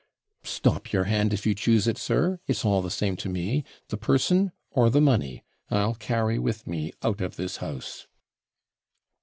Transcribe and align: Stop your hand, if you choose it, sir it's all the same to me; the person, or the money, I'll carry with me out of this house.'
Stop 0.45 0.91
your 0.91 1.03
hand, 1.03 1.31
if 1.31 1.45
you 1.45 1.53
choose 1.53 1.85
it, 1.85 1.95
sir 1.95 2.39
it's 2.47 2.65
all 2.65 2.81
the 2.81 2.89
same 2.89 3.15
to 3.17 3.29
me; 3.29 3.63
the 3.89 3.97
person, 3.97 4.51
or 4.71 4.89
the 4.89 4.99
money, 4.99 5.43
I'll 5.69 5.93
carry 5.93 6.39
with 6.39 6.65
me 6.65 6.91
out 7.03 7.21
of 7.21 7.35
this 7.35 7.57
house.' 7.57 8.07